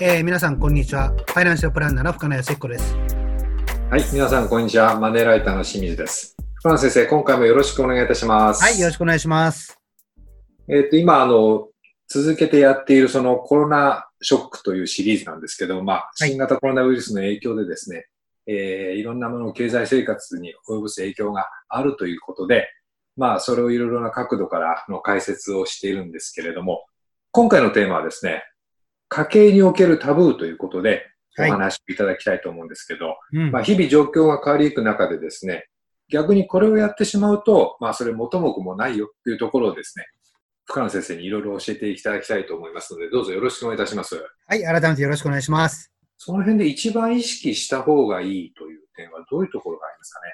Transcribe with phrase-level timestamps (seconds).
[0.00, 1.08] えー、皆さん、こんにちは。
[1.08, 2.94] ファイナンシャルプランナーの深谷聖子です。
[3.90, 4.96] はい、皆さん、こんにちは。
[4.96, 6.36] マネーライターの清水です。
[6.54, 8.62] 深谷先生、今回もよろしくお願いいたします。
[8.62, 9.76] はい、よろしくお願いします。
[10.68, 11.66] えっ、と、今、あの、
[12.06, 18.06] 続けてやっているそのコロナショックというシリーズなんですけど、まあ、新型コロナウイルスの影響でですね、はい、
[18.46, 22.68] えー、いろんなもの、経済生活に及ぼす影響があるということで、
[23.16, 26.86] まあ、それをいろいろな角度からの解説をしているんですけれども、
[27.32, 28.44] 今回のテーマはですね、
[29.08, 31.06] 家計におけるタブーということで、
[31.38, 35.68] お話しいただきたいと思うんですけど、はいまあ、日々状況が変わりゆく中でですね、
[36.10, 40.06] 逆にこれをやってしまうと、まあ、それ元も子もないよっていうところをですね、
[40.64, 44.16] 深野先生にいろいろ教えていただきたいと思いますので、どうぞよろしくお願いいたします。
[44.46, 45.92] はい、改めてよろしくお願いします。
[46.16, 50.26] その辺で一番意識した方がいいという点はどういうところがありますかね？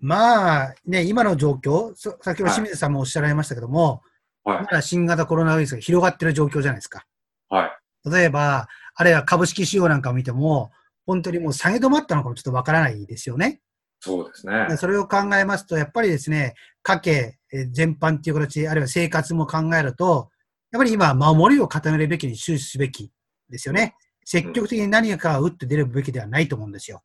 [0.00, 4.02] まあ、ね、今の状況、先ほど清水さんもおっしゃられましたけども、
[4.44, 7.06] はい、まだ新型コロナウイルスが広がっている状況じゃないですか。
[7.48, 7.78] はい。
[8.10, 10.70] 例えば、あるいは株式市場なんかを見ても、
[11.06, 13.60] 本当にもう下げ止まったのかもちょっとわからないですよね。
[14.00, 14.76] そうですね。
[14.76, 17.38] それを考えますと、やっぱりですね、家計
[17.70, 20.28] 全般っていう形、あるいは生活も考えると、
[20.72, 23.10] やっぱり今、守りを固めるべきに終始すべき
[23.48, 23.94] ですよね。
[24.24, 27.02] 積極的に何かを打って出るべきではないと思うんですよ。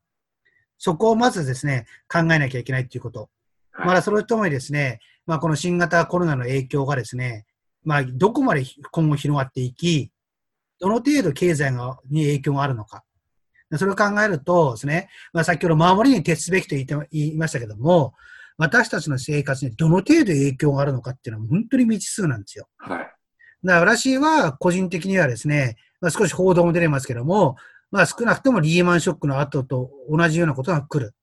[0.78, 3.30] そこをまずですね、考えなきゃいけないっていうこと。
[3.74, 7.46] まだそれともにですね、まあこの新型コロナの影響がですね、
[7.84, 10.12] まあどこまで今後広がっていき、
[10.80, 13.04] どの程度経済がに影響があるのか。
[13.78, 18.14] それを考えるとですね、まあ、先ほど守りに徹すべきと言って言いましたけども、
[18.58, 22.68] 私たちの生活にどの程度影響があるのかっていうのは本当に未知数なんですよ。
[22.78, 22.98] はい。
[23.00, 23.12] だか
[23.64, 27.58] ら私は個人的にはですね、まあ、少し報道も出てますけども、
[27.92, 31.14] まあ少なくともリーマンショックの後と同じようなことが来る。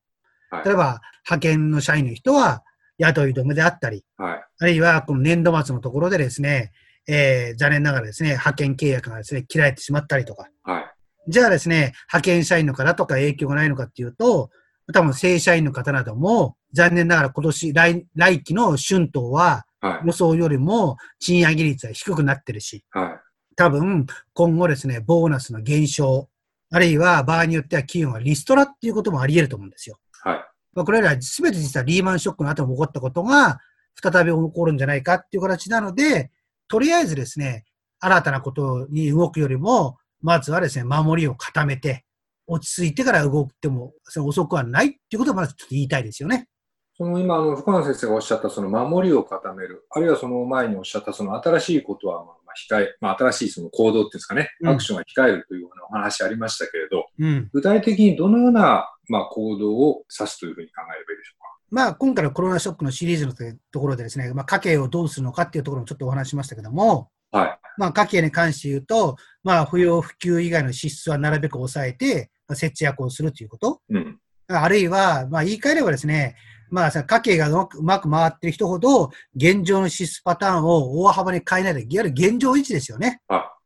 [0.51, 2.63] はい、例えば、派遣の社員の人は
[2.99, 6.73] 雇い止めであったり、はい、あるいはこの年度末のところでですね、
[7.07, 10.49] えー、残念ながらですね、派遣契約がですね、切られてしまったりとか。
[10.65, 10.85] はい。
[11.29, 14.51] じゃあですね、派遣社員の方とか影響がないのかっていうと、
[14.93, 19.65] 多分正社員の方なども、残念ながら今年来、来期の春闘は、
[20.05, 23.21] 予想よりも賃上げ率は低くなってるし、はい、
[23.57, 26.29] 多分今後ですね、ボーナスの減少、
[26.71, 29.99] あるいは場合によっては企業がリストラっていうこともあり得ると思うんですよ。
[30.23, 30.37] はい。
[30.75, 33.61] まあ、これら全て実はリーマンショックの後に起こったことが、
[34.03, 36.31] 再び起こるんじゃないかっていう形なので、
[36.69, 37.65] とりあえずですね、
[38.01, 42.05] 新たなことに動くよりも、まずはですね、守りを固めて、
[42.47, 43.93] 落ち着いてから動くっても
[44.25, 46.49] 遅くはないっていうことをまずちょっと言いたいですよね。
[46.97, 61.46] その今、あの、深野先生がおっしゃったその守りを固める、あるいはその前におっしゃったその新しいことはまあ控え、まあ新しいその行動っていうんですかね、アクションが控えるというようなお話ありましたけれど、うん、具体的にどのようなまあ行動を指すというふうに考えればいいでしょうか？
[61.77, 63.35] まあ、今回のコロナショックのシリーズの
[63.71, 67.59] ところでですね、まあ、家計をどうするのかっていうところもちょっとお話しましたけども、はい。
[67.77, 73.83] まあ、家計に関して言うと、まあ、不要不急以外の支出はなるべく抑えて、まあ、節約をするということ。
[73.91, 74.19] うん。
[74.49, 76.37] あるいは、まあ、言い換えればですね、
[76.71, 83.21] まあ、家計がうまく回ってる人ほど、現状の支出パターンを大幅に変えないで、いわゆる現状維持ですよね。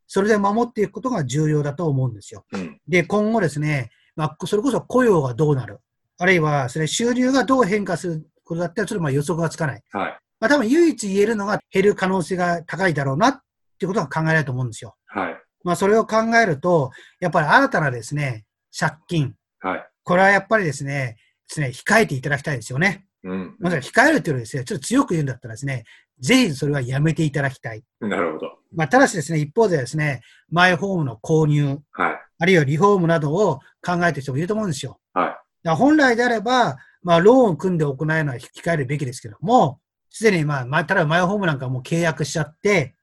[0.09, 2.45] それで守っていくことが重要だと思うんですよ。
[2.51, 5.79] うん、で、今後ですね、まあ、それこそ雇用がどうなる。
[6.21, 9.83] あるいは、それ収入がどう変化することだったら、それま予測がつかない。
[9.91, 10.19] はい。
[10.39, 13.41] まあ、多分唯一言えるのが減る可能性が高いだろうなっ
[13.79, 14.97] ていうことが考えられると思うんですよ。
[15.07, 15.37] はい。
[15.65, 18.45] まあ、それを考えると、やっぱり新たなですね、
[18.79, 19.35] 借金。
[19.61, 19.87] はい。
[20.05, 21.17] これはやっぱりですね、
[21.49, 23.07] ですね、控えていただきたいですよね。
[23.25, 23.57] うん。
[23.59, 25.85] まず控えるっていうのはですね、ちょっと強く言うんだったらですね、
[26.21, 27.83] ぜひそれはやめていただきたい。
[28.01, 28.59] なるほど。
[28.75, 30.21] まあ、ただしですね、一方でですね、
[30.51, 31.79] マイホームの購入。
[31.93, 32.21] はい。
[32.39, 34.99] あるいはリフォームなどを考えている人もいると思うんですよ。
[35.13, 35.37] はい。
[35.65, 42.95] 本来であれば、まあ、ローンを組んで行うのは控えるべきですけども、すでに、まあ、まあ、例えばマイホームなんかもう契約しちゃって、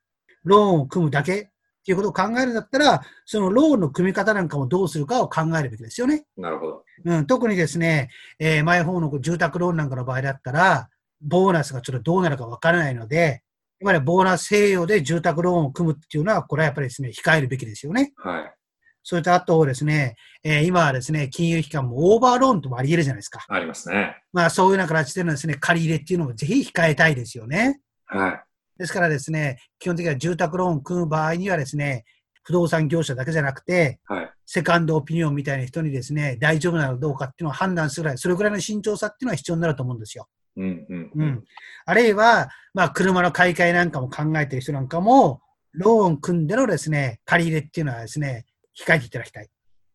[0.44, 1.46] ローンを組むだけっ
[1.86, 6.26] ていうことを考えるんだったら、そのローンの組み方なんかもどうするかを考えるべきですよね。
[6.36, 6.84] なるほど。
[7.06, 8.10] うん、特にですね、
[8.40, 10.90] えー、マイホームの住宅ローンなんかの場合だったら、
[11.22, 13.42] ボーナスがちょっとどうなるかわからないので、
[13.80, 18.12] やっぱりボーナス併用で住宅ローンを組むっていうのは、これはやっぱりですね、控えるべきですよね。
[18.18, 18.54] はい。
[19.10, 23.46] それとあとですね、えー、今はですね、金融機関もオーバーローンともあり得るじゃないですか。
[23.48, 24.22] ありますね。
[24.34, 27.80] まあそういうような形でのですね、借り入れっていうのもぜひ控えたいですよね。
[28.06, 28.44] はい。
[28.78, 32.04] ですからですね、基本的には住宅ローンを組む場合にはですね、
[32.44, 40.28] 不動産業者だけじゃなくて、はい、セカンドオピニオンみたいな人にですね、大丈夫なのかどうかっていうのを判断するぐらい、それぐらいの慎重さっていうのは必要になると思うんですよ。
[40.58, 41.44] うんうんうん、
[41.86, 45.40] あるいは、まあ、車の買い替えなんかも考えてる人なんかも、
[45.72, 48.46] ローン組んでのですね、借り入れっていうのはですね、
[48.78, 49.50] 控えていただきたい。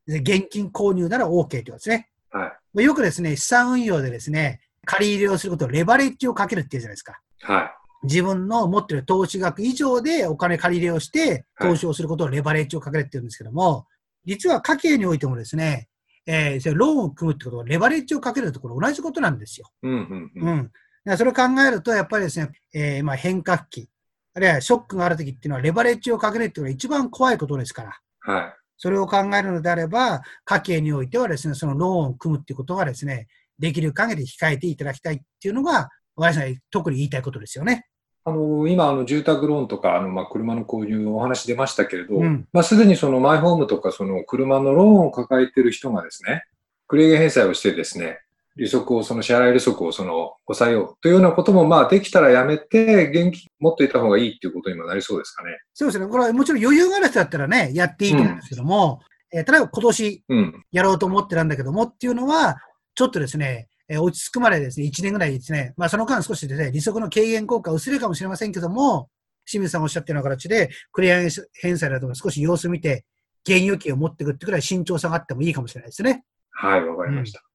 [0.06, 2.08] で現金購入なら OK ということですね。
[2.30, 7.20] はい、よくですね、資産運用でですね、借り入れをすることをレバレッジをかけるっていうじゃないですか。
[7.42, 8.06] はい。
[8.06, 13.86] 自分の持ってる投資額以上でお金借り入れをして、投資をすることをレバレッジをかけるって言うんですけども、
[14.24, 15.88] 実は家計においてもですね、
[16.26, 19.70] えー、ローンを組むってことは、レバレッジをかけるところ同じことなんですよ。
[19.82, 20.70] うんうんうん。
[21.06, 21.16] うん。
[21.16, 23.88] それを考えると、やっぱりですね、えー、まあ変革期、
[24.34, 28.00] あるいはショックがあるときっていうのは、レバレッジをかけるっていうのが一番怖いことですから。
[28.20, 28.54] はい。
[28.82, 37.86] それを考えるのであれば、家計においてはですね、そのローンを組むっていうことがですね、できる限り控えていただきたいっていうのが、私は特に言いたいことですよね。
[38.24, 46.42] あの今あの、住宅ローンとかあの、まあ、車の購入のお話出ましたけれど、うん、まあ、すでにそのマイホームとかその車のローンを抱えている人がですね、
[46.90, 48.18] 繰り上げ返済をしてですね、
[48.56, 55.50] 利息を、その支払い利息をその抑えようというようなことも、まあ、できたらやめて、現金持っていた方がいいっていうことにもなりそうですかね。
[55.72, 56.06] そうですね。
[56.06, 59.00] これはもちろん余裕がある人だったらね、やっていいと思うんですけども、
[59.32, 60.24] うん、えー、例えば今年
[60.72, 62.56] やろうと思ってたんだけどもっていうのは、
[62.94, 69.08] ちょっとですね、えー、落ち着くまでですね、1年ぐらいですね、まあその間少しですね、利息の軽減効果薄れるかもしれませんけども、
[69.46, 73.04] 清水さんおっしゃってるような形で、繰り上げ返済なども少し様子見て、
[73.44, 76.24] 現預金を持っていくってくらい慎重さがあってもいいかもしれないですね。
[76.50, 77.40] はい、わかりました。
[77.40, 77.51] うん、あ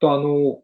[0.00, 0.62] と、あの、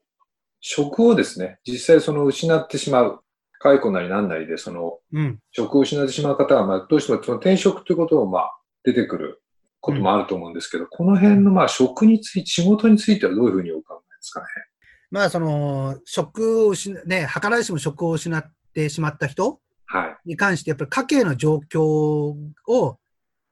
[0.61, 3.21] 職をですね、実際その失ってしまう。
[3.59, 9.43] 解雇なりなんなりで、その、うん、職を失ってしまう方は、まあ、どうしてもその転職ということも、まあ、出てくる
[9.81, 14.47] こともあると思うんですけど、うん、この辺の、まあ、職について、仕事についてはどういうふうにお考えですかね？
[15.11, 18.45] まあ、その、職を失、ね、計らいしも職を失っ
[18.75, 19.59] てしまった人
[20.27, 22.99] に関して、やっぱり家計の状況を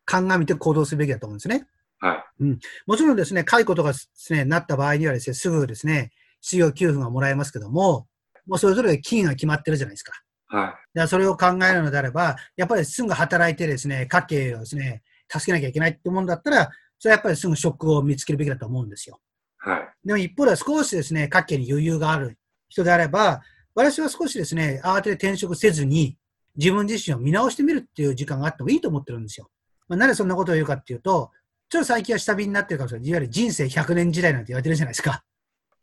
[0.05, 1.67] 鑑みて行動すべきだと思うんですね。
[2.05, 2.45] はい。
[2.45, 2.59] うん。
[2.87, 6.13] もちろんですね、解雇とかですね、なった場合にはですね、すぐですね、
[6.43, 8.07] 失業給付がもらえますけども、
[8.47, 10.13] もうそれぞれ金が決まってるじゃないですか。
[10.47, 10.99] はい。
[10.99, 19.19] でそれを考えるのであれば、やっぱりすぐ働いてですね、家計をですね、助けなきゃいけないってもんだったら、それはやっぱりすぐ職を見つけるべきだと思うんですよ。
[19.57, 19.89] はい。
[20.05, 22.37] でも一方では少しですね、家計に余裕がある
[22.69, 23.41] 人であれば、
[23.75, 26.19] 私は少しですね、慌てて転職せずに、
[26.57, 29.49] 自分自身を見直してみるっていう時間があってもいいと思ってるんですよ。
[29.89, 31.31] まあ、なぜそんなことを言うかっていうと、
[31.75, 33.09] ちょっと最近は下火になってるかもしれない。
[33.09, 35.25] いわゆる人生100年時代なんて言われてるじゃないですか。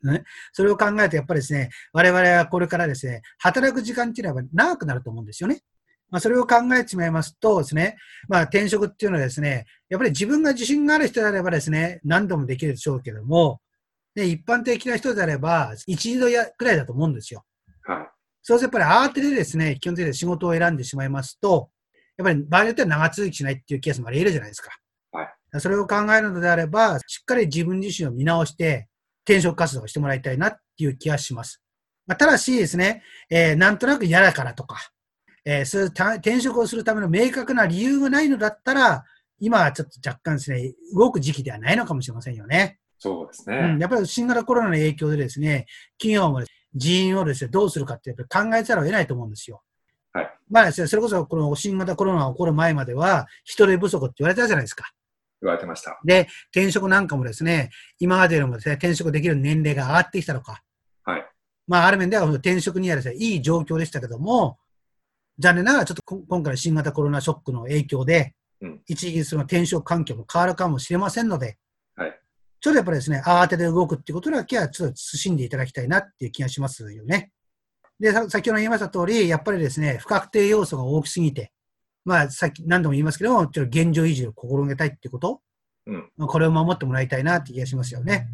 [0.02, 0.24] ね、
[0.54, 5.60] それを考えると、やっぱりですね、我々はこれからですね、働く時間っていうのは長くなると思うんですよね。
[6.08, 13.60] まあ、それを考えてしまいますとですね、まあ、転職っていうのはですね、やっぱり自分が自信がある人であればですね、何度もできるでしょうけども、
[14.14, 17.44] で一般的な人であれば、一度やくらいだと思うんですよ。
[17.82, 18.08] はい。
[18.40, 21.68] そうするとやっぱり慌ててですね、基本的に仕事を選んでしまいますと、
[22.16, 24.70] やっぱり場合によっては長続きしないっていうケースもあり得るじゃないですか。
[25.52, 25.60] はい。
[25.60, 28.88] それを考えるのであれば、しっかり自分自身を見直して、
[29.24, 31.62] 転職活動をしてもらいたいなっていう気がします。
[32.06, 34.76] まあ、ただしですね、えー、なんとなく嫌だからとか、
[35.44, 39.04] えー、そういう転職をするための明確な理由がないのだったら、
[39.38, 42.78] 今はちょっと若干ですね、動く時期ではないのかもしれませんよね。
[42.98, 43.56] そうですね。
[43.56, 45.66] うん、やっぱり新型コロナの影響でですね、
[45.98, 46.44] 企業も
[46.74, 49.62] 人員をですね、どうするかってやっぱり考えざるを得ないと思うんですよ。
[50.12, 50.30] はい。
[50.48, 54.92] まあですね、それこそこの新型コロナが起こる前までは、人手不足って言われたじゃないですか。
[55.42, 56.00] 言われてました。
[56.04, 60.62] で、転職なんかもですね、今までよりもですね、転職できる年齢が上がってきたのか。
[61.04, 61.26] はい。
[61.66, 64.58] まあ、ある面では転職にはですね、いい状況でしたけども、
[65.38, 71.58] 残念ながらちょっと今回新型コロナショックの影響で、うん、一時その転職環境も変わるかもしれませんので、
[71.96, 72.20] はい。
[72.60, 77.32] ちょっとやっぱりですね、慌てて動くっていうことだけはちょっと慎んでいただきたいなっていう気がしますよね。
[77.98, 81.52] で、先ほど言いました通り、やっぱりですね、不確定要素が大きすぎて、
[82.04, 85.40] まあ、さっき何度も言いますけども、ちょっと現状維持を心がけたいってこと、
[85.86, 88.28] うん、これを守ってもらいたいなって気がしますよね。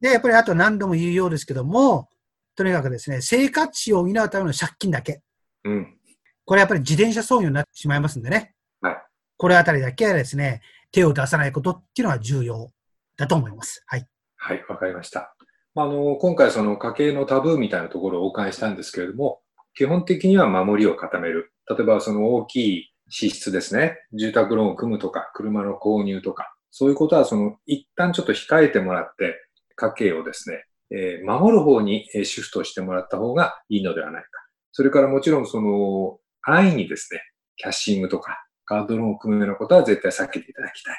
[0.00, 2.08] で、やっぱりあと何度も言うようですけども、
[2.56, 5.22] とにかくですね、生活費を補うための借金だけ。
[5.64, 5.96] うん。
[6.44, 8.54] これやっぱり自転車操業になってしまいますんでね。
[8.80, 8.96] はい。
[9.36, 12.70] これあたりだけはですね、手を出さないことっていうのは重要
[13.16, 13.82] だと思います。
[13.86, 14.06] はい。
[14.36, 15.34] はい、わかりました。
[15.74, 19.40] あの、今回その家計のタブーみたいなところをお伺いしたんですけれども、
[19.74, 21.52] 基本的には守りを固める。
[21.70, 23.98] 例えばその大きい支出ですね。
[24.12, 29.36] 住宅ローンを組むとか、車の購入とか、そういうことはその一旦ちょっと控えてもらって、
[29.76, 34.28] 家計をですね、えー、守る方にシフトしてもらった方がいいのではないか。
[34.72, 37.20] それからもちろんその安易にですね、
[37.56, 40.96] キャッシングとかカードローンを組むようなことは絶対避けていただきたい。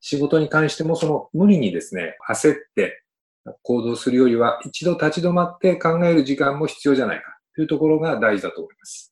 [0.00, 3.02] 仕事に関してもその無理にですね、焦って
[3.62, 9.09] 行動するよりは一度立ち止まって考える時間も必要じゃないかというところが大事だと思います。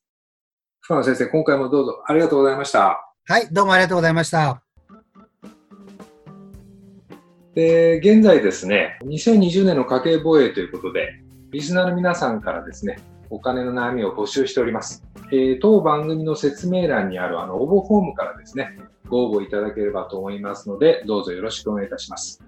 [0.89, 3.13] 深野先生、今回もどうぞありがとうございました。
[3.27, 4.63] はい、どうもありがとうございました。
[7.53, 12.97] で、現在ですね、2020年の家計防衛ということで、リスナーの皆さんからですね、
[13.29, 15.05] お金の悩みを募集しております。
[15.31, 18.79] えー、当番組の説明欄にあるあの応募フォームからですね、
[19.09, 22.43] ご応募いただければと思いますので、どうぞよろしくお願いいたします。